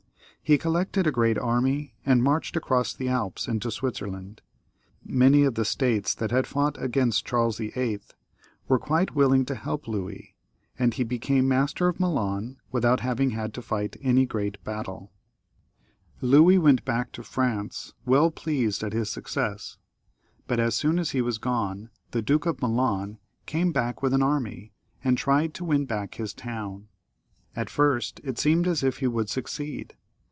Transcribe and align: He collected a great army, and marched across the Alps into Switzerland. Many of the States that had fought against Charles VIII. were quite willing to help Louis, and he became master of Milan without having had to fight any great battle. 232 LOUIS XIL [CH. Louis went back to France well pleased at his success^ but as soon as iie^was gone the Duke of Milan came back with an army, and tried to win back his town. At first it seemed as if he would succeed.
He 0.43 0.57
collected 0.57 1.07
a 1.07 1.11
great 1.13 1.37
army, 1.37 1.93
and 2.05 2.21
marched 2.21 2.57
across 2.57 2.93
the 2.93 3.07
Alps 3.07 3.47
into 3.47 3.71
Switzerland. 3.71 4.41
Many 5.01 5.43
of 5.43 5.55
the 5.55 5.63
States 5.63 6.13
that 6.15 6.31
had 6.31 6.45
fought 6.45 6.81
against 6.81 7.25
Charles 7.25 7.59
VIII. 7.59 8.01
were 8.67 8.79
quite 8.79 9.15
willing 9.15 9.45
to 9.45 9.55
help 9.55 9.87
Louis, 9.87 10.35
and 10.77 10.93
he 10.95 11.05
became 11.05 11.47
master 11.47 11.87
of 11.87 12.01
Milan 12.01 12.57
without 12.69 12.99
having 12.99 13.29
had 13.29 13.53
to 13.53 13.61
fight 13.61 13.95
any 14.01 14.25
great 14.25 14.61
battle. 14.65 15.13
232 16.19 16.25
LOUIS 16.25 16.31
XIL 16.31 16.31
[CH. 16.31 16.33
Louis 16.33 16.57
went 16.57 16.83
back 16.83 17.11
to 17.13 17.23
France 17.23 17.93
well 18.05 18.29
pleased 18.29 18.83
at 18.83 18.91
his 18.91 19.07
success^ 19.07 19.77
but 20.47 20.59
as 20.59 20.75
soon 20.75 20.99
as 20.99 21.11
iie^was 21.11 21.39
gone 21.39 21.91
the 22.09 22.21
Duke 22.21 22.45
of 22.45 22.61
Milan 22.61 23.19
came 23.45 23.71
back 23.71 24.03
with 24.03 24.13
an 24.13 24.23
army, 24.23 24.73
and 25.01 25.17
tried 25.17 25.53
to 25.53 25.63
win 25.63 25.85
back 25.85 26.15
his 26.15 26.33
town. 26.33 26.89
At 27.55 27.69
first 27.69 28.19
it 28.25 28.37
seemed 28.37 28.67
as 28.67 28.83
if 28.83 28.97
he 28.97 29.07
would 29.07 29.29
succeed. 29.29 29.95